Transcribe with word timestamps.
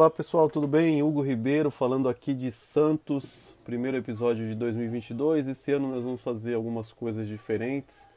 Olá 0.00 0.08
pessoal, 0.08 0.48
tudo 0.48 0.66
bem? 0.66 1.02
Hugo 1.02 1.20
Ribeiro 1.20 1.70
falando 1.70 2.08
aqui 2.08 2.32
de 2.32 2.50
Santos, 2.50 3.54
primeiro 3.62 3.98
episódio 3.98 4.48
de 4.48 4.54
2022. 4.54 5.46
Esse 5.46 5.72
ano 5.72 5.90
nós 5.90 6.02
vamos 6.02 6.22
fazer 6.22 6.54
algumas 6.54 6.90
coisas 6.90 7.28
diferentes. 7.28 8.08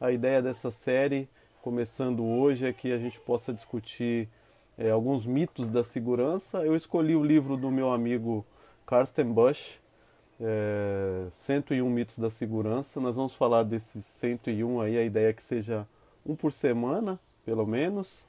A 0.00 0.10
ideia 0.10 0.42
dessa 0.42 0.72
série, 0.72 1.28
começando 1.62 2.24
hoje, 2.24 2.66
é 2.66 2.72
que 2.72 2.90
a 2.90 2.98
gente 2.98 3.20
possa 3.20 3.54
discutir 3.54 4.28
é, 4.76 4.90
alguns 4.90 5.26
mitos 5.26 5.70
da 5.70 5.84
segurança. 5.84 6.66
Eu 6.66 6.74
escolhi 6.74 7.14
o 7.14 7.22
livro 7.22 7.56
do 7.56 7.70
meu 7.70 7.92
amigo 7.92 8.44
Karsten 8.84 9.26
Busch, 9.26 9.78
é, 10.40 11.28
101 11.30 11.88
mitos 11.88 12.18
da 12.18 12.30
segurança. 12.30 12.98
Nós 12.98 13.14
vamos 13.14 13.36
falar 13.36 13.62
desses 13.62 14.04
101 14.04 14.80
aí, 14.80 14.98
a 14.98 15.04
ideia 15.04 15.30
é 15.30 15.32
que 15.32 15.44
seja 15.44 15.86
um 16.26 16.34
por 16.34 16.50
semana, 16.50 17.16
pelo 17.44 17.64
menos. 17.64 18.26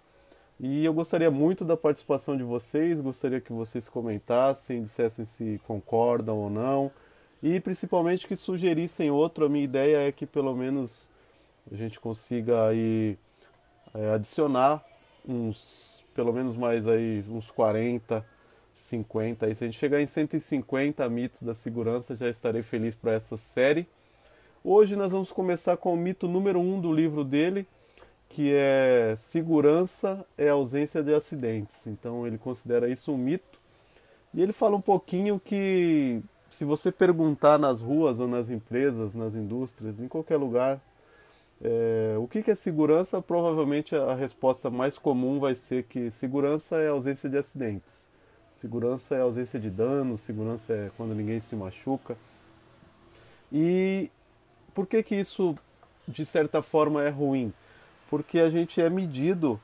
E 0.59 0.84
eu 0.84 0.94
gostaria 0.94 1.31
muito 1.31 1.63
da 1.63 1.77
participação 1.77 2.36
de 2.36 2.44
vocês, 2.44 2.99
gostaria 2.99 3.40
que 3.40 3.54
vocês 3.54 3.88
comentassem, 3.88 4.84
dissessem 4.84 5.23
se 5.23 5.62
concordam 5.66 6.38
ou 6.38 6.49
não, 6.49 6.91
e 7.41 7.62
principalmente 7.62 8.27
que 8.27 8.35
sugerissem 8.35 9.09
outro. 9.09 9.45
A 9.45 9.49
minha 9.49 9.63
ideia 9.63 10.08
é 10.08 10.12
que 10.12 10.26
pelo 10.26 10.54
menos 10.54 11.09
a 11.72 11.76
gente 11.76 11.98
consiga 11.98 12.68
aí 12.68 13.18
é, 13.94 14.13
adicionar 14.13 14.84
uns, 15.26 16.04
pelo 16.13 16.34
menos 16.34 16.58
mais 16.58 16.85
aí 16.85 17.23
uns 17.30 17.49
40, 17.52 18.26
50. 18.76 19.48
E 19.48 19.55
se 19.55 19.63
a 19.63 19.68
gente 19.68 19.80
chegar 19.80 20.02
em 20.02 20.07
150 20.07 21.07
mitos 21.10 21.41
da 21.41 21.54
segurança, 21.54 22.18
já 22.18 22.30
estarei 22.30 22.63
feliz 22.63 22.96
para 22.96 23.13
essa 23.13 23.37
série. 23.37 23.87
Hoje 24.62 24.98
nós 24.98 25.13
vamos 25.13 25.32
começar 25.32 25.77
com 25.77 25.93
o 25.93 25.98
mito 25.98 26.27
número 26.27 26.60
1 26.60 26.74
um 26.74 26.82
do 26.82 26.91
livro 26.91 27.24
dele, 27.24 27.65
que 28.30 28.54
é 28.54 29.16
segurança 29.18 30.24
é 30.38 30.49
ausência 30.49 31.02
de 31.02 31.13
acidentes. 31.13 31.88
Então 31.88 32.26
ele 32.26 32.38
considera 32.38 32.88
isso 32.90 33.12
um 33.12 33.18
mito. 33.18 33.60
E 34.34 34.41
ele 34.41 34.54
fala 34.54 34.76
um 34.76 34.82
pouquinho 34.82 35.40
que 35.40 36.21
se 36.52 36.63
você 36.63 36.91
perguntar 36.91 37.58
nas 37.58 37.82
ruas 37.82 38.20
ou 38.20 38.27
nas 38.27 38.49
empresas, 38.49 39.16
nas 39.16 39.36
indústrias, 39.36 39.99
em 39.99 40.08
qualquer 40.08 40.38
lugar, 40.38 40.80
é, 41.62 42.16
o 42.18 42.27
que, 42.27 42.41
que 42.41 42.52
é 42.52 42.55
segurança, 42.55 43.21
provavelmente 43.21 43.96
a 43.96 44.13
resposta 44.13 44.70
mais 44.70 44.98
comum 44.98 45.40
vai 45.40 45.55
ser 45.55 45.84
que 45.84 46.10
segurança 46.12 46.77
é 46.77 46.90
ausência 46.90 47.30
de 47.30 47.38
acidentes. 47.38 48.08
Segurança 48.58 49.16
é 49.16 49.21
ausência 49.21 49.60
de 49.60 49.70
danos, 49.70 50.21
segurança 50.21 50.74
é 50.74 50.91
quando 50.96 51.16
ninguém 51.16 51.40
se 51.40 51.55
machuca. 51.55 52.18
E 53.52 54.12
por 54.74 54.86
que 54.86 55.02
que 55.02 55.16
isso 55.16 55.58
de 56.08 56.26
certa 56.26 56.62
forma 56.62 57.04
é 57.04 57.10
ruim? 57.10 57.54
Porque 58.10 58.40
a 58.40 58.49
gente 58.49 58.82
é 58.82 58.90
medido 58.90 59.60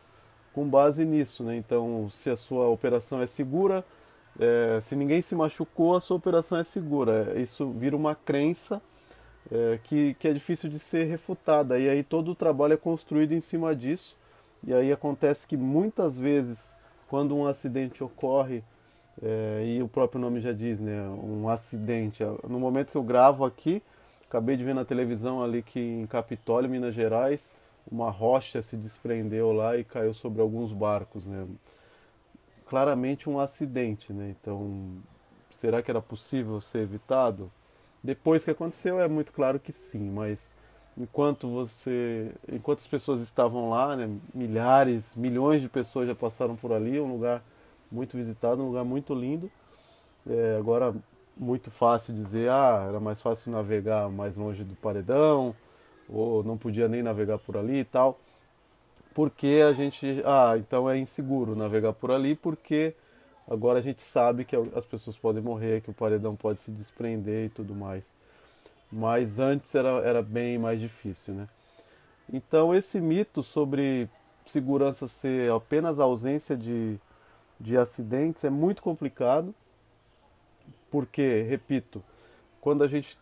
com 0.54 0.68
base 0.68 1.04
nisso, 1.04 1.44
né? 1.44 1.58
Então, 1.58 2.08
se 2.10 2.30
a 2.30 2.36
sua 2.36 2.68
operação 2.68 3.22
é 3.22 3.28
segura, 3.28 3.84
é, 4.40 4.80
se 4.82 4.96
ninguém 4.96 5.22
se 5.22 5.36
machucou, 5.36 5.96
a 5.96 6.00
sua 6.00 6.18
operação 6.18 6.58
é 6.58 6.64
segura. 6.64 7.40
Isso 7.40 7.70
vira 7.72 7.96
uma 7.96 8.16
crença 8.16 8.82
é, 9.52 9.80
que, 9.84 10.14
que 10.16 10.28
é 10.28 10.34
difícil 10.34 10.70
de 10.70 10.80
ser 10.80 11.06
refutada. 11.06 11.78
E 11.78 11.90
aí 11.90 12.04
todo 12.04 12.32
o 12.32 12.36
trabalho 12.36 12.74
é 12.74 12.78
construído 12.78 13.34
em 13.34 13.42
cima 13.42 13.76
disso. 13.76 14.18
E 14.64 14.74
aí 14.74 14.92
acontece 14.92 15.48
que 15.48 15.58
muitas 15.58 16.18
vezes, 16.18 16.76
quando 17.08 17.36
um 17.36 17.46
acidente 17.46 18.04
ocorre, 18.04 18.64
é, 19.22 19.64
e 19.66 19.82
o 19.82 19.88
próprio 19.88 20.20
nome 20.20 20.40
já 20.40 20.52
diz, 20.52 20.80
né? 20.80 21.02
Um 21.24 21.50
acidente. 21.50 22.24
No 22.48 22.60
momento 22.60 22.92
que 22.92 22.98
eu 22.98 23.04
gravo 23.04 23.46
aqui, 23.46 23.82
acabei 24.28 24.58
de 24.58 24.64
ver 24.64 24.76
na 24.76 24.84
televisão 24.84 25.42
ali 25.44 25.62
que 25.62 25.80
em 25.80 26.06
Capitólio, 26.06 26.70
Minas 26.70 26.94
Gerais, 26.94 27.54
uma 27.90 28.10
rocha 28.10 28.62
se 28.62 28.76
desprendeu 28.76 29.52
lá 29.52 29.78
e 29.78 29.84
caiu 29.84 30.14
sobre 30.14 30.42
alguns 30.42 30.72
barcos, 30.72 31.28
né? 31.28 31.48
Claramente 32.68 33.30
um 33.30 33.40
acidente, 33.40 34.12
né? 34.12 34.36
Então, 34.40 34.98
será 35.52 35.82
que 35.82 35.92
era 35.92 36.02
possível 36.02 36.60
ser 36.60 36.80
evitado? 36.80 37.52
Depois 38.04 38.44
que 38.44 38.52
aconteceu, 38.52 39.00
é 39.00 39.08
muito 39.08 39.32
claro 39.32 39.60
que 39.60 39.72
sim, 39.72 40.12
mas 40.12 40.56
enquanto 40.98 41.50
você, 41.50 42.32
enquanto 42.52 42.80
as 42.80 42.88
pessoas 42.88 43.20
estavam 43.20 43.70
lá, 43.70 43.96
né, 43.96 44.10
milhares, 44.34 45.16
milhões 45.16 45.62
de 45.62 45.70
pessoas 45.70 46.08
já 46.08 46.16
passaram 46.16 46.56
por 46.56 46.72
ali, 46.72 47.00
um 47.00 47.12
lugar 47.12 47.44
muito 47.92 48.18
visitado, 48.18 48.62
um 48.62 48.68
lugar 48.68 48.84
muito 48.86 49.14
lindo. 49.14 49.52
É, 50.28 50.58
agora 50.58 50.94
muito 51.38 51.70
fácil 51.70 52.14
dizer, 52.14 52.50
ah, 52.50 52.86
era 52.90 53.00
mais 53.00 53.22
fácil 53.22 53.52
navegar 53.52 54.10
mais 54.10 54.38
longe 54.38 54.64
do 54.64 54.76
paredão, 54.76 55.56
ou 56.10 56.44
não 56.44 56.58
podia 56.58 56.88
nem 56.88 57.02
navegar 57.02 57.38
por 57.38 57.58
ali 57.58 57.80
e 57.80 57.84
tal. 57.86 58.20
Porque 59.14 59.64
a 59.68 59.74
gente, 59.74 60.22
ah, 60.26 60.56
então 60.58 60.90
é 60.90 60.98
inseguro 60.98 61.56
navegar 61.56 61.94
por 61.94 62.12
ali 62.12 62.36
porque 62.36 62.94
agora 63.48 63.80
a 63.80 63.82
gente 63.82 64.02
sabe 64.02 64.44
que 64.44 64.56
as 64.76 64.86
pessoas 64.86 65.18
podem 65.18 65.42
morrer, 65.42 65.82
que 65.82 65.90
o 65.90 65.94
paredão 65.94 66.36
pode 66.36 66.60
se 66.60 66.72
desprender 66.72 67.46
e 67.46 67.50
tudo 67.50 67.74
mais. 67.74 68.14
Mas 68.92 69.40
antes 69.40 69.74
era, 69.74 69.90
era 70.02 70.22
bem 70.22 70.58
mais 70.58 70.80
difícil, 70.80 71.34
né? 71.34 71.48
Então 72.32 72.76
esse 72.76 73.00
mito 73.00 73.42
sobre 73.44 74.10
segurança 74.46 75.08
ser 75.08 75.52
apenas 75.52 76.00
ausência 76.00 76.56
de, 76.56 76.98
de 77.60 77.78
acidentes 77.78 78.44
é 78.44 78.50
muito 78.50 78.82
complicado, 78.82 79.54
porque, 80.92 81.42
repito, 81.44 82.04
quando 82.62 82.84
a 82.84 82.88
gente 82.88 83.18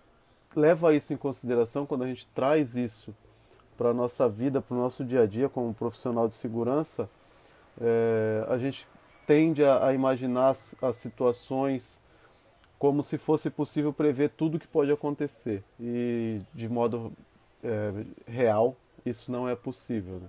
leva 0.55 0.93
isso 0.93 1.13
em 1.13 1.17
consideração, 1.17 1.85
quando 1.85 2.03
a 2.03 2.07
gente 2.07 2.27
traz 2.27 2.75
isso 2.75 3.13
para 3.77 3.89
a 3.89 3.93
nossa 3.93 4.29
vida, 4.29 4.61
para 4.61 4.75
o 4.75 4.79
nosso 4.79 5.03
dia 5.03 5.21
a 5.21 5.25
dia 5.25 5.49
como 5.49 5.73
profissional 5.73 6.27
de 6.27 6.35
segurança, 6.35 7.09
é, 7.81 8.45
a 8.47 8.57
gente 8.57 8.87
tende 9.25 9.63
a, 9.63 9.87
a 9.87 9.93
imaginar 9.93 10.49
as, 10.49 10.75
as, 10.81 10.95
situações 10.95 12.01
como 12.77 13.01
se 13.01 13.17
fosse 13.17 13.49
possível 13.49 13.93
prever 13.93 14.29
tudo 14.31 14.59
que 14.59 14.67
pode 14.67 14.91
acontecer. 14.91 15.63
E 15.79 16.41
de 16.53 16.67
modo 16.67 17.11
é, 17.63 17.91
real, 18.27 18.75
isso 19.05 19.31
não 19.31 19.47
é 19.47 19.55
possível. 19.55 20.15
Né? 20.15 20.27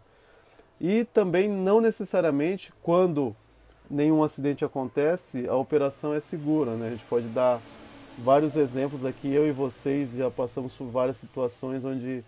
E 0.81 1.05
também 1.05 1.49
não 1.49 1.81
necessariamente 1.81 2.73
quando 2.83 3.35
nenhum 3.91 4.23
acidente 4.23 4.65
acontece, 4.65 5.49
a 5.49 5.55
operação 5.55 6.15
é 6.15 6.21
segura. 6.21 6.73
Né? 6.75 6.89
A 6.89 6.91
gente 6.91 7.05
pode 7.05 7.27
dar 7.29 7.61
vários 8.19 8.57
exemplos 8.57 9.05
aqui. 9.05 9.33
Eu 9.33 9.47
e 9.47 9.53
vocês 9.53 10.13
já 10.13 10.31
passamos 10.31 10.75
por 10.75 10.87
várias 10.87 11.17
situações 11.17 11.85
onde 11.85 12.25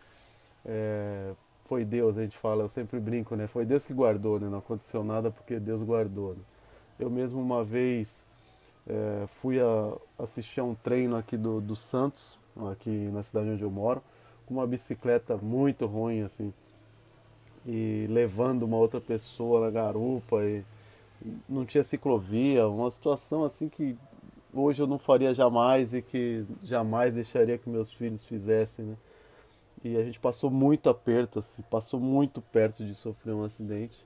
é, 0.64 1.32
foi 1.64 1.84
Deus, 1.84 2.16
a 2.16 2.22
gente 2.22 2.36
fala, 2.36 2.64
eu 2.64 2.68
sempre 2.68 2.98
brinco, 3.00 3.34
né? 3.36 3.46
Foi 3.46 3.64
Deus 3.64 3.84
que 3.84 3.92
guardou, 3.92 4.38
né? 4.40 4.48
Não 4.48 4.58
aconteceu 4.58 5.02
nada 5.04 5.30
porque 5.30 5.58
Deus 5.58 5.82
guardou. 5.82 6.34
Né? 6.34 6.40
Eu 6.98 7.10
mesmo 7.10 7.40
uma 7.40 7.64
vez 7.64 8.24
é, 8.86 9.26
fui 9.26 9.60
a, 9.60 9.92
assistir 10.18 10.60
a 10.60 10.64
um 10.64 10.74
treino 10.74 11.16
aqui 11.16 11.36
do, 11.36 11.60
do 11.60 11.76
Santos, 11.76 12.38
aqui 12.70 12.90
na 13.12 13.22
cidade 13.22 13.50
onde 13.50 13.62
eu 13.62 13.70
moro, 13.70 14.02
com 14.46 14.54
uma 14.54 14.66
bicicleta 14.66 15.36
muito 15.36 15.86
ruim, 15.86 16.22
assim, 16.22 16.52
e 17.66 18.06
levando 18.08 18.62
uma 18.62 18.76
outra 18.76 19.00
pessoa 19.00 19.60
na 19.60 19.70
garupa 19.70 20.44
e 20.44 20.64
não 21.48 21.64
tinha 21.64 21.82
ciclovia, 21.82 22.68
uma 22.68 22.90
situação 22.90 23.42
assim 23.42 23.68
que 23.68 23.96
hoje 24.52 24.82
eu 24.82 24.86
não 24.86 24.98
faria 24.98 25.34
jamais 25.34 25.94
e 25.94 26.02
que 26.02 26.44
jamais 26.62 27.14
deixaria 27.14 27.58
que 27.58 27.68
meus 27.68 27.92
filhos 27.92 28.26
fizessem, 28.26 28.84
né? 28.84 28.96
E 29.84 29.96
a 29.96 30.02
gente 30.02 30.18
passou 30.18 30.50
muito 30.50 30.88
aperto, 30.90 31.38
assim, 31.38 31.62
passou 31.70 32.00
muito 32.00 32.40
perto 32.40 32.84
de 32.84 32.94
sofrer 32.94 33.34
um 33.34 33.44
acidente. 33.44 33.96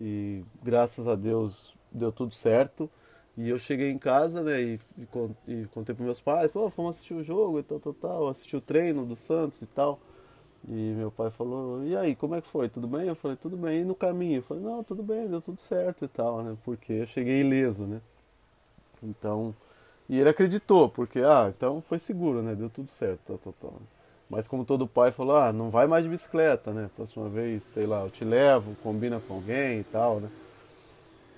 E 0.00 0.44
graças 0.62 1.08
a 1.08 1.14
Deus 1.14 1.74
deu 1.90 2.12
tudo 2.12 2.34
certo. 2.34 2.90
E 3.36 3.48
eu 3.48 3.58
cheguei 3.58 3.90
em 3.90 3.98
casa, 3.98 4.42
né, 4.42 4.60
e, 4.60 4.80
e, 4.98 5.52
e 5.62 5.66
contei 5.66 5.94
para 5.94 6.04
meus 6.04 6.20
pais, 6.20 6.50
pô, 6.50 6.68
fomos 6.70 6.96
assistir 6.96 7.14
o 7.14 7.22
jogo 7.22 7.60
e 7.60 7.62
tal, 7.62 7.78
tal, 7.78 7.94
tal, 7.94 8.28
assisti 8.28 8.56
o 8.56 8.60
treino 8.60 9.06
do 9.06 9.14
Santos 9.14 9.62
e 9.62 9.66
tal. 9.66 10.00
E 10.68 10.72
meu 10.72 11.10
pai 11.10 11.30
falou, 11.30 11.84
e 11.84 11.96
aí, 11.96 12.16
como 12.16 12.34
é 12.34 12.40
que 12.42 12.48
foi? 12.48 12.68
Tudo 12.68 12.88
bem? 12.88 13.06
Eu 13.08 13.14
falei, 13.16 13.36
tudo 13.36 13.56
bem. 13.56 13.82
E 13.82 13.84
no 13.84 13.94
caminho? 13.94 14.38
Eu 14.38 14.42
falei, 14.42 14.62
não, 14.62 14.82
tudo 14.84 15.02
bem, 15.02 15.28
deu 15.28 15.40
tudo 15.40 15.60
certo 15.60 16.04
e 16.04 16.08
tal, 16.08 16.42
né? 16.42 16.56
Porque 16.64 16.92
eu 16.94 17.06
cheguei 17.06 17.40
ileso, 17.40 17.86
né? 17.86 18.00
Então, 19.02 19.54
e 20.08 20.18
ele 20.18 20.28
acreditou, 20.28 20.88
porque, 20.88 21.20
ah, 21.20 21.52
então 21.54 21.82
foi 21.82 21.98
seguro, 21.98 22.42
né? 22.42 22.54
Deu 22.54 22.70
tudo 22.70 22.88
certo, 22.88 23.20
tal, 23.26 23.38
tal, 23.38 23.54
tal. 23.60 23.82
Mas 24.30 24.46
como 24.48 24.64
todo 24.64 24.86
pai 24.86 25.10
falou, 25.10 25.36
ah, 25.36 25.52
não 25.52 25.70
vai 25.70 25.86
mais 25.86 26.04
de 26.04 26.10
bicicleta, 26.10 26.72
né? 26.72 26.90
Próxima 26.96 27.28
vez, 27.28 27.62
sei 27.62 27.86
lá, 27.86 28.02
eu 28.02 28.10
te 28.10 28.24
levo, 28.24 28.76
combina 28.82 29.20
com 29.20 29.34
alguém 29.34 29.80
e 29.80 29.84
tal, 29.84 30.20
né? 30.20 30.30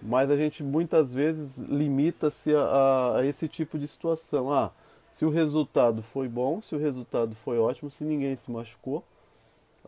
Mas 0.03 0.31
a 0.31 0.37
gente 0.37 0.63
muitas 0.63 1.13
vezes 1.13 1.59
limita-se 1.59 2.55
a, 2.55 2.61
a, 2.61 3.17
a 3.19 3.27
esse 3.27 3.47
tipo 3.49 3.79
de 3.79 3.87
situação. 3.87 4.53
Ah, 4.53 4.73
se 5.11 5.25
o 5.25 5.31
resultado 5.31 6.03
foi 6.03 6.29
bom, 6.29 6.63
se 6.63 6.75
o 6.75 6.79
resultado 6.79 7.35
foi 7.37 7.59
ótimo, 7.59 7.91
se 7.91 8.05
ninguém 8.05 8.35
se 8.37 8.51
machucou, 8.51 9.05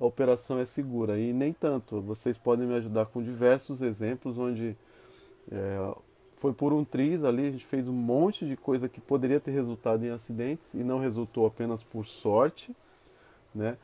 a 0.01 0.05
operação 0.05 0.59
é 0.59 0.65
segura. 0.65 1.19
E 1.19 1.33
nem 1.33 1.53
tanto. 1.53 2.01
Vocês 2.01 2.37
podem 2.37 2.67
me 2.67 2.75
ajudar 2.75 3.07
com 3.07 3.23
diversos 3.23 3.83
exemplos 3.83 4.39
onde 4.39 4.77
é, 5.51 5.95
foi 6.43 6.53
por 6.53 6.73
um 6.73 6.85
triz 6.85 7.23
ali, 7.23 7.47
a 7.47 7.51
gente 7.53 7.65
fez 7.65 7.87
um 7.87 7.93
monte 7.93 8.45
de 8.45 8.57
coisa 8.57 8.89
que 8.89 9.01
poderia 9.01 9.39
ter 9.39 9.53
resultado 9.53 10.05
em 10.05 10.11
acidentes 10.11 10.75
e 10.75 10.79
não 10.79 10.99
resultou 10.99 11.47
apenas 11.47 11.85
por 11.85 12.05
sorte, 12.05 12.75
né? 13.55 13.77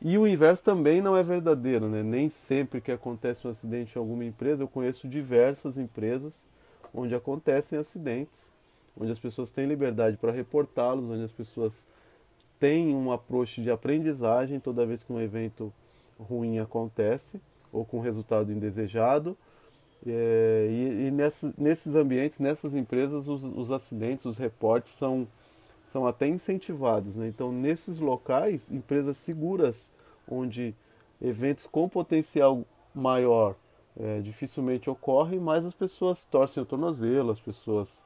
E 0.00 0.16
o 0.16 0.26
inverso 0.26 0.64
também 0.64 1.02
não 1.02 1.14
é 1.14 1.22
verdadeiro, 1.22 1.86
né? 1.86 2.02
Nem 2.02 2.30
sempre 2.30 2.80
que 2.80 2.90
acontece 2.90 3.46
um 3.46 3.50
acidente 3.50 3.94
em 3.94 3.98
alguma 3.98 4.24
empresa, 4.24 4.62
eu 4.62 4.68
conheço 4.68 5.06
diversas 5.06 5.76
empresas 5.76 6.46
onde 6.94 7.14
acontecem 7.14 7.78
acidentes, 7.78 8.54
onde 8.98 9.12
as 9.12 9.18
pessoas 9.18 9.50
têm 9.50 9.66
liberdade 9.66 10.16
para 10.16 10.32
reportá-los, 10.32 11.10
onde 11.10 11.24
as 11.24 11.32
pessoas 11.32 11.86
têm 12.58 12.96
um 12.96 13.12
approach 13.12 13.60
de 13.60 13.70
aprendizagem 13.70 14.58
toda 14.58 14.86
vez 14.86 15.02
que 15.02 15.12
um 15.12 15.20
evento 15.20 15.70
ruim 16.18 16.58
acontece 16.58 17.38
ou 17.70 17.84
com 17.84 18.00
resultado 18.00 18.50
indesejado. 18.50 19.36
É, 20.06 20.68
e, 20.70 21.06
e 21.06 21.10
nesses 21.56 21.94
ambientes, 21.94 22.38
nessas 22.38 22.74
empresas, 22.74 23.28
os, 23.28 23.44
os, 23.44 23.70
acidentes, 23.70 24.26
os 24.26 24.38
reportes 24.38 24.92
são, 24.92 25.26
são 25.86 26.06
até 26.06 26.26
incentivados. 26.26 27.16
Né? 27.16 27.28
Então, 27.28 27.52
nesses 27.52 27.98
locais, 27.98 28.70
empresas 28.70 29.16
seguras, 29.16 29.92
onde 30.28 30.74
eventos 31.20 31.66
com 31.66 31.88
potencial 31.88 32.64
maior 32.94 33.56
é, 33.98 34.20
dificilmente 34.20 34.88
ocorrem, 34.88 35.40
mas 35.40 35.64
as 35.64 35.74
pessoas 35.74 36.24
torcem 36.24 36.62
o 36.62 36.66
tornozelo, 36.66 37.32
as 37.32 37.40
pessoas 37.40 38.04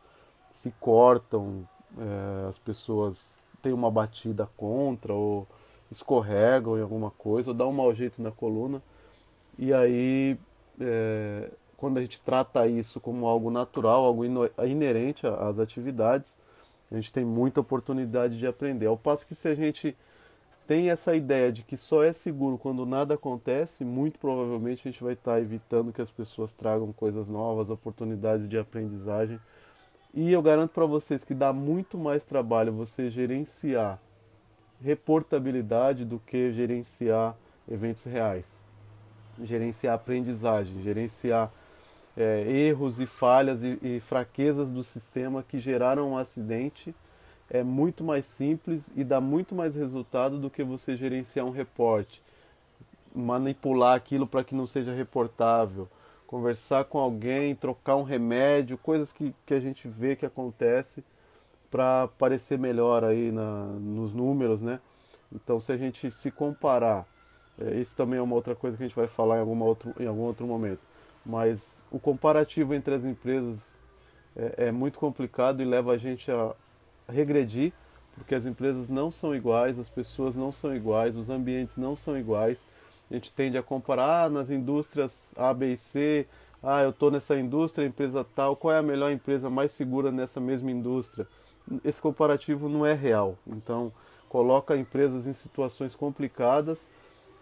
se 0.51 0.71
cortam, 0.81 1.69
é, 1.99 2.49
as 2.49 2.59
pessoas 2.59 3.37
têm 3.63 3.73
uma 3.73 3.91
batida 3.91 4.49
contra 4.57 5.13
ou 5.13 5.47
escorregam 5.91 6.79
em 6.79 6.83
alguma 6.83 7.11
coisa 7.11 7.51
ou 7.51 7.55
dá 7.55 7.67
um 7.67 7.73
mau 7.73 7.93
jeito 7.93 8.23
na 8.23 8.31
coluna. 8.31 8.83
E 9.59 9.73
aí, 9.73 10.39
é, 10.81 11.51
quando 11.83 11.99
a 11.99 12.01
gente 12.01 12.21
trata 12.21 12.65
isso 12.69 13.01
como 13.01 13.27
algo 13.27 13.51
natural, 13.51 14.05
algo 14.05 14.25
inerente 14.65 15.27
às 15.27 15.59
atividades, 15.59 16.39
a 16.89 16.95
gente 16.95 17.13
tem 17.13 17.25
muita 17.25 17.61
oportunidade 17.61 18.39
de 18.39 18.47
aprender. 18.47 18.87
Ao 18.87 18.97
passo 18.97 19.27
que 19.27 19.35
se 19.35 19.49
a 19.49 19.55
gente 19.57 19.97
tem 20.65 20.91
essa 20.91 21.13
ideia 21.17 21.51
de 21.51 21.65
que 21.65 21.77
só 21.77 22.05
é 22.05 22.13
seguro 22.13 22.57
quando 22.57 22.87
nada 22.87 23.15
acontece, 23.15 23.85
muito 23.85 24.17
provavelmente 24.21 24.87
a 24.87 24.93
gente 24.93 25.03
vai 25.03 25.15
estar 25.15 25.41
evitando 25.41 25.93
que 25.93 26.01
as 26.01 26.09
pessoas 26.13 26.55
tragam 26.55 26.93
coisas 26.93 27.29
novas, 27.29 27.69
oportunidades 27.69 28.49
de 28.49 28.57
aprendizagem. 28.57 29.41
E 30.15 30.31
eu 30.31 30.41
garanto 30.41 30.71
para 30.71 30.87
vocês 30.87 31.25
que 31.25 31.35
dá 31.35 31.53
muito 31.53 31.99
mais 31.99 32.25
trabalho 32.25 32.73
você 32.73 33.11
gerenciar 33.11 33.99
reportabilidade 34.81 36.05
do 36.05 36.21
que 36.21 36.53
gerenciar 36.53 37.37
eventos 37.69 38.05
reais. 38.05 38.61
Gerenciar 39.43 39.97
aprendizagem, 39.97 40.81
gerenciar 40.81 41.53
é, 42.17 42.43
erros 42.51 43.01
e 43.01 43.07
falhas 43.07 43.63
e, 43.63 43.79
e 43.83 44.01
fraquezas 44.01 44.71
do 44.71 44.83
sistema 44.83 45.43
que 45.43 45.59
geraram 45.59 46.11
um 46.11 46.17
acidente 46.17 46.95
é 47.51 47.63
muito 47.63 48.03
mais 48.03 48.25
simples 48.25 48.91
e 48.97 49.05
dá 49.05 49.21
muito 49.21 49.55
mais 49.55 49.75
resultado 49.75 50.39
do 50.39 50.49
que 50.49 50.65
você 50.65 50.97
gerenciar 50.97 51.45
um 51.45 51.51
reporte, 51.51 52.23
manipular 53.15 53.95
aquilo 53.95 54.27
para 54.27 54.43
que 54.43 54.55
não 54.55 54.67
seja 54.67 54.95
reportável, 54.95 55.87
conversar 56.27 56.85
com 56.85 56.99
alguém, 56.99 57.55
trocar 57.55 57.97
um 57.97 58.03
remédio, 58.03 58.79
coisas 58.79 59.13
que, 59.13 59.35
que 59.45 59.53
a 59.53 59.61
gente 59.61 59.87
vê 59.87 60.17
que 60.17 60.25
acontece 60.25 61.05
para 61.71 62.09
parecer 62.19 62.59
melhor 62.59 63.05
aí 63.05 63.31
na, 63.31 63.65
nos 63.65 64.15
números, 64.15 64.63
né? 64.63 64.81
Então, 65.31 65.61
se 65.61 65.73
a 65.73 65.77
gente 65.77 66.11
se 66.11 66.31
comparar, 66.31 67.07
é, 67.59 67.75
isso 67.77 67.95
também 67.95 68.19
é 68.19 68.23
uma 68.23 68.35
outra 68.35 68.55
coisa 68.55 68.77
que 68.77 68.83
a 68.83 68.87
gente 68.87 68.97
vai 68.97 69.07
falar 69.07 69.37
em, 69.37 69.41
alguma 69.41 69.65
outro, 69.65 69.95
em 70.01 70.07
algum 70.07 70.23
outro 70.23 70.47
momento, 70.47 70.81
mas 71.25 71.85
o 71.91 71.99
comparativo 71.99 72.75
entre 72.75 72.95
as 72.95 73.05
empresas 73.05 73.81
é, 74.37 74.67
é 74.69 74.73
muito 74.73 74.99
complicado 74.99 75.63
e 75.63 75.65
leva 75.65 75.93
a 75.93 75.97
gente 75.97 76.31
a, 76.31 76.55
regredir, 77.09 77.73
porque 78.15 78.35
as 78.35 78.47
empresas 78.47 78.89
não 78.89 79.11
são 79.11 79.35
iguais, 79.35 79.79
as 79.79 79.89
pessoas 79.89 80.37
não 80.37 80.53
são 80.53 80.75
iguais, 80.75 81.17
os 81.17 81.31
ambientes 81.31 81.77
não 81.77 81.97
são 81.97 82.19
iguais. 82.19 82.67
A 83.11 83.15
gente 83.15 83.33
tende 83.33 83.59
a 83.59 83.63
comparar 83.63 84.27
ah, 84.27 84.31
nas 84.31 84.51
indústrias 84.51 85.35
A, 85.37 85.53
B 85.53 85.73
e 85.73 85.77
C. 85.77 86.27
Ah, 86.63 86.83
eu 86.83 86.91
estou 86.91 87.11
nessa 87.11 87.39
indústria, 87.39 87.87
empresa 87.87 88.25
tal, 88.35 88.55
qual 88.55 88.75
é 88.75 88.79
a 88.79 88.83
melhor 88.83 89.11
empresa 89.11 89.51
mais 89.51 89.73
segura 89.73 90.11
nessa 90.11 90.41
mesma 90.41 90.71
indústria? 90.71 91.27
Esse 91.85 92.01
comparativo 92.01 92.69
não 92.69 92.87
é 92.87 92.95
real. 92.95 93.37
Então, 93.47 93.93
coloca 94.29 94.77
empresas 94.77 95.27
em 95.27 95.33
situações 95.33 95.95
complicadas 95.95 96.89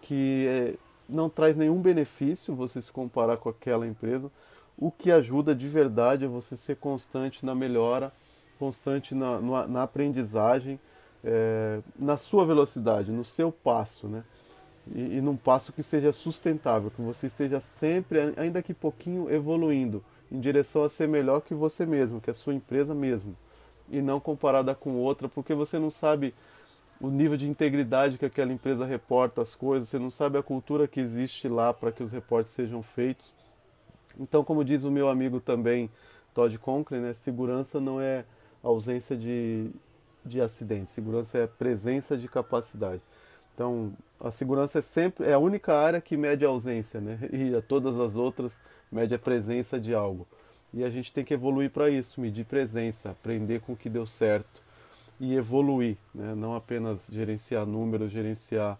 que 0.01 0.45
é, 0.47 0.73
não 1.07 1.29
traz 1.29 1.55
nenhum 1.55 1.81
benefício 1.81 2.55
você 2.55 2.81
se 2.81 2.91
comparar 2.91 3.37
com 3.37 3.49
aquela 3.49 3.87
empresa. 3.87 4.31
O 4.77 4.91
que 4.91 5.11
ajuda 5.11 5.53
de 5.53 5.67
verdade 5.67 6.25
é 6.25 6.27
você 6.27 6.55
ser 6.55 6.77
constante 6.77 7.45
na 7.45 7.53
melhora 7.53 8.11
constante 8.61 9.15
na, 9.15 9.41
na 9.67 9.81
aprendizagem, 9.81 10.79
é, 11.23 11.79
na 11.97 12.15
sua 12.15 12.45
velocidade, 12.45 13.11
no 13.11 13.25
seu 13.25 13.51
passo, 13.51 14.07
né? 14.07 14.23
E, 14.93 15.17
e 15.17 15.21
num 15.21 15.35
passo 15.35 15.73
que 15.73 15.81
seja 15.81 16.11
sustentável, 16.11 16.91
que 16.91 17.01
você 17.01 17.25
esteja 17.25 17.59
sempre, 17.59 18.19
ainda 18.37 18.61
que 18.61 18.71
pouquinho, 18.71 19.31
evoluindo 19.31 20.03
em 20.31 20.39
direção 20.39 20.83
a 20.83 20.89
ser 20.89 21.07
melhor 21.07 21.41
que 21.41 21.55
você 21.55 21.87
mesmo, 21.87 22.21
que 22.21 22.29
a 22.29 22.35
sua 22.35 22.53
empresa 22.53 22.93
mesmo, 22.93 23.35
e 23.89 23.99
não 23.99 24.19
comparada 24.19 24.75
com 24.75 24.93
outra, 24.95 25.27
porque 25.27 25.55
você 25.55 25.79
não 25.79 25.89
sabe 25.89 26.33
o 27.01 27.09
nível 27.09 27.35
de 27.35 27.49
integridade 27.49 28.17
que 28.17 28.25
aquela 28.25 28.53
empresa 28.53 28.85
reporta 28.85 29.41
as 29.41 29.55
coisas, 29.55 29.89
você 29.89 29.97
não 29.97 30.11
sabe 30.11 30.37
a 30.37 30.43
cultura 30.43 30.87
que 30.87 30.99
existe 30.99 31.47
lá 31.47 31.73
para 31.73 31.91
que 31.91 32.03
os 32.03 32.11
reportes 32.11 32.51
sejam 32.51 32.83
feitos. 32.83 33.33
Então, 34.19 34.43
como 34.43 34.63
diz 34.63 34.83
o 34.83 34.91
meu 34.91 35.09
amigo 35.09 35.39
também, 35.39 35.89
Todd 36.33 36.55
Conklin, 36.59 36.99
né, 36.99 37.13
segurança 37.13 37.79
não 37.81 37.99
é 37.99 38.23
ausência 38.61 39.17
de, 39.17 39.71
de 40.23 40.39
acidentes. 40.39 40.93
Segurança 40.93 41.39
é 41.39 41.47
presença 41.47 42.15
de 42.15 42.27
capacidade. 42.27 43.01
Então, 43.55 43.91
a 44.19 44.29
segurança 44.29 44.77
é 44.77 44.81
sempre 44.81 45.27
é 45.27 45.33
a 45.33 45.39
única 45.39 45.75
área 45.75 45.99
que 45.99 46.15
mede 46.15 46.45
a 46.45 46.49
ausência, 46.49 47.01
né? 47.01 47.17
E 47.33 47.55
a 47.55 47.61
todas 47.61 47.99
as 47.99 48.15
outras 48.15 48.61
mede 48.91 49.15
a 49.15 49.19
presença 49.19 49.79
de 49.79 49.93
algo. 49.93 50.27
E 50.73 50.83
a 50.83 50.89
gente 50.89 51.11
tem 51.11 51.25
que 51.25 51.33
evoluir 51.33 51.71
para 51.71 51.89
isso, 51.89 52.21
medir 52.21 52.45
presença, 52.45 53.09
aprender 53.09 53.59
com 53.61 53.73
o 53.73 53.75
que 53.75 53.89
deu 53.89 54.05
certo 54.05 54.63
e 55.21 55.35
evoluir, 55.35 55.97
né? 56.15 56.33
Não 56.33 56.55
apenas 56.55 57.05
gerenciar 57.05 57.63
números, 57.63 58.11
gerenciar 58.11 58.79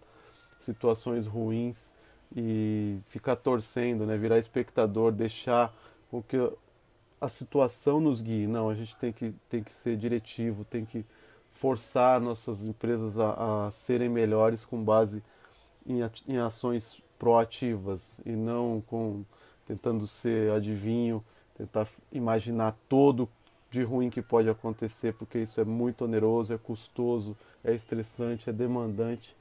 situações 0.58 1.24
ruins 1.24 1.94
e 2.34 2.98
ficar 3.06 3.36
torcendo, 3.36 4.04
né? 4.04 4.18
Virar 4.18 4.38
espectador, 4.38 5.12
deixar 5.12 5.72
o 6.10 6.20
que 6.20 6.36
a 7.20 7.28
situação 7.28 8.00
nos 8.00 8.20
guie. 8.20 8.48
Não, 8.48 8.68
a 8.68 8.74
gente 8.74 8.96
tem 8.96 9.12
que, 9.12 9.32
tem 9.48 9.62
que 9.62 9.72
ser 9.72 9.96
diretivo, 9.96 10.64
tem 10.64 10.84
que 10.84 11.04
forçar 11.52 12.20
nossas 12.20 12.66
empresas 12.66 13.20
a, 13.20 13.66
a 13.66 13.70
serem 13.70 14.08
melhores 14.08 14.64
com 14.64 14.82
base 14.82 15.22
em, 15.86 16.00
em 16.26 16.38
ações 16.38 17.00
proativas 17.20 18.20
e 18.26 18.32
não 18.32 18.82
com 18.84 19.24
tentando 19.64 20.08
ser 20.08 20.50
adivinho, 20.50 21.24
tentar 21.56 21.86
imaginar 22.10 22.76
todo 22.88 23.28
de 23.72 23.82
ruim 23.82 24.10
que 24.10 24.20
pode 24.20 24.50
acontecer, 24.50 25.14
porque 25.14 25.38
isso 25.38 25.58
é 25.58 25.64
muito 25.64 26.04
oneroso, 26.04 26.52
é 26.52 26.58
custoso, 26.58 27.34
é 27.64 27.74
estressante, 27.74 28.50
é 28.50 28.52
demandante 28.52 29.34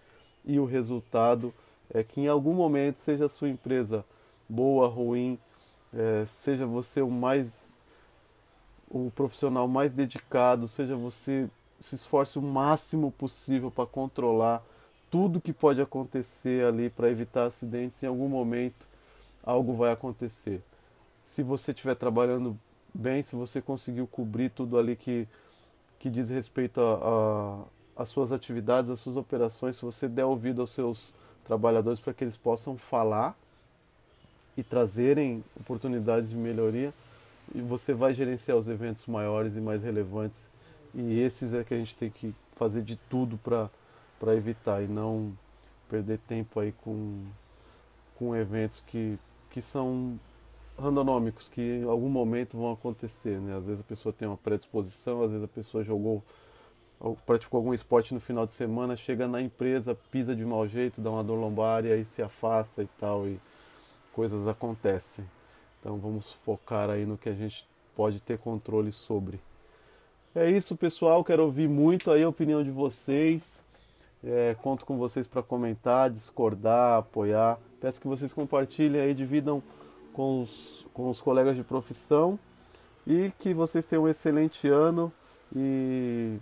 e 0.45 0.57
o 0.57 0.63
resultado 0.63 1.53
é 1.93 2.01
que 2.01 2.21
em 2.21 2.27
algum 2.29 2.53
momento 2.53 2.97
seja 2.97 3.25
a 3.25 3.29
sua 3.29 3.49
empresa 3.49 4.05
boa, 4.47 4.87
ruim, 4.87 5.37
é, 5.93 6.23
seja 6.25 6.65
você 6.65 7.01
o 7.01 7.11
mais 7.11 7.69
o 8.89 9.11
profissional 9.11 9.67
mais 9.67 9.91
dedicado, 9.91 10.67
seja 10.67 10.95
você 10.95 11.49
se 11.77 11.95
esforce 11.95 12.39
o 12.39 12.41
máximo 12.41 13.11
possível 13.11 13.69
para 13.69 13.85
controlar 13.85 14.63
tudo 15.09 15.41
que 15.41 15.51
pode 15.51 15.81
acontecer 15.81 16.65
ali 16.65 16.89
para 16.89 17.09
evitar 17.09 17.47
acidentes, 17.47 18.01
em 18.01 18.07
algum 18.07 18.29
momento 18.29 18.87
algo 19.43 19.73
vai 19.73 19.91
acontecer. 19.91 20.61
Se 21.25 21.43
você 21.43 21.71
estiver 21.71 21.95
trabalhando 21.95 22.57
bem, 22.93 23.21
se 23.21 23.35
você 23.35 23.61
conseguiu 23.61 24.07
cobrir 24.07 24.49
tudo 24.49 24.77
ali 24.77 24.95
que, 24.95 25.27
que 25.99 26.09
diz 26.09 26.29
respeito 26.29 26.81
às 27.95 28.09
suas 28.09 28.31
atividades, 28.31 28.89
às 28.89 28.99
suas 28.99 29.17
operações, 29.17 29.77
se 29.77 29.81
você 29.81 30.07
der 30.07 30.25
ouvido 30.25 30.61
aos 30.61 30.71
seus 30.71 31.15
trabalhadores 31.45 31.99
para 31.99 32.13
que 32.13 32.23
eles 32.23 32.37
possam 32.37 32.77
falar 32.77 33.35
e 34.55 34.63
trazerem 34.63 35.43
oportunidades 35.59 36.29
de 36.29 36.35
melhoria, 36.35 36.93
e 37.53 37.61
você 37.61 37.93
vai 37.93 38.13
gerenciar 38.13 38.57
os 38.57 38.67
eventos 38.67 39.05
maiores 39.05 39.55
e 39.55 39.61
mais 39.61 39.83
relevantes. 39.83 40.49
E 40.93 41.19
esses 41.19 41.53
é 41.53 41.63
que 41.63 41.73
a 41.73 41.77
gente 41.77 41.95
tem 41.95 42.09
que 42.09 42.33
fazer 42.55 42.81
de 42.81 42.95
tudo 42.95 43.37
para 43.37 44.35
evitar 44.35 44.81
e 44.83 44.87
não 44.87 45.33
perder 45.89 46.19
tempo 46.19 46.59
aí 46.59 46.71
com, 46.83 47.25
com 48.15 48.35
eventos 48.35 48.81
que, 48.85 49.17
que 49.49 49.61
são 49.61 50.19
randonômicos, 50.81 51.47
que 51.47 51.61
em 51.61 51.83
algum 51.83 52.09
momento 52.09 52.57
vão 52.57 52.71
acontecer. 52.71 53.39
Né? 53.39 53.55
Às 53.55 53.65
vezes 53.65 53.81
a 53.81 53.83
pessoa 53.83 54.11
tem 54.11 54.27
uma 54.27 54.37
predisposição, 54.37 55.23
às 55.23 55.31
vezes 55.31 55.43
a 55.43 55.47
pessoa 55.47 55.83
jogou 55.83 56.23
praticou 57.25 57.57
algum 57.57 57.73
esporte 57.73 58.13
no 58.13 58.19
final 58.19 58.45
de 58.45 58.53
semana, 58.53 58.95
chega 58.95 59.27
na 59.27 59.41
empresa, 59.41 59.97
pisa 60.11 60.35
de 60.35 60.45
mau 60.45 60.67
jeito, 60.67 61.01
dá 61.01 61.09
uma 61.09 61.23
dor 61.23 61.35
lombar 61.35 61.83
e 61.83 61.91
aí 61.91 62.05
se 62.05 62.21
afasta 62.21 62.83
e 62.83 62.87
tal, 62.99 63.27
e 63.27 63.39
coisas 64.13 64.47
acontecem. 64.47 65.25
Então 65.79 65.97
vamos 65.97 66.31
focar 66.31 66.91
aí 66.91 67.05
no 67.05 67.17
que 67.17 67.27
a 67.27 67.33
gente 67.33 67.67
pode 67.95 68.21
ter 68.21 68.37
controle 68.37 68.91
sobre. 68.91 69.39
É 70.35 70.49
isso, 70.49 70.77
pessoal. 70.77 71.23
Quero 71.23 71.43
ouvir 71.43 71.67
muito 71.67 72.11
aí 72.11 72.23
a 72.23 72.29
opinião 72.29 72.63
de 72.63 72.69
vocês. 72.69 73.63
É, 74.23 74.55
conto 74.61 74.85
com 74.85 74.97
vocês 74.97 75.25
para 75.25 75.41
comentar, 75.41 76.09
discordar, 76.09 76.99
apoiar. 76.99 77.59
Peço 77.81 77.99
que 77.99 78.07
vocês 78.07 78.31
compartilhem 78.31 79.01
aí, 79.01 79.13
dividam 79.13 79.61
com 80.13 80.41
os, 80.41 80.85
com 80.93 81.09
os 81.09 81.21
colegas 81.21 81.55
de 81.55 81.63
profissão. 81.63 82.39
e 83.05 83.31
que 83.39 83.53
vocês 83.53 83.85
tenham 83.85 84.03
um 84.03 84.07
excelente 84.07 84.67
ano 84.67 85.11
e 85.55 86.37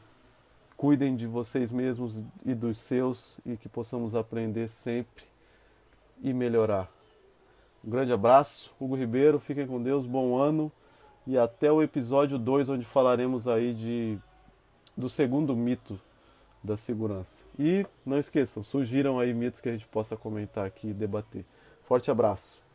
cuidem 0.75 1.15
de 1.15 1.25
vocês 1.25 1.71
mesmos 1.71 2.23
e 2.45 2.53
dos 2.53 2.77
seus 2.77 3.39
e 3.45 3.55
que 3.55 3.69
possamos 3.69 4.13
aprender 4.13 4.67
sempre 4.67 5.23
e 6.21 6.33
melhorar. 6.33 6.91
Um 7.83 7.89
grande 7.89 8.11
abraço, 8.11 8.73
Hugo 8.79 8.95
Ribeiro, 8.95 9.39
fiquem 9.39 9.65
com 9.65 9.81
Deus, 9.81 10.05
bom 10.05 10.37
ano 10.37 10.71
e 11.25 11.37
até 11.37 11.71
o 11.71 11.81
episódio 11.81 12.37
2 12.37 12.69
onde 12.69 12.85
falaremos 12.85 13.47
aí 13.47 13.73
de 13.73 14.17
do 14.97 15.07
segundo 15.07 15.55
mito 15.55 15.99
da 16.61 16.75
segurança. 16.75 17.45
E 17.57 17.85
não 18.05 18.17
esqueçam, 18.17 18.61
surgiram 18.63 19.17
aí 19.17 19.33
mitos 19.33 19.61
que 19.61 19.69
a 19.69 19.71
gente 19.71 19.87
possa 19.87 20.17
comentar 20.17 20.65
aqui 20.65 20.89
e 20.89 20.93
debater. 20.93 21.45
Forte 21.83 22.11
abraço. 22.11 22.68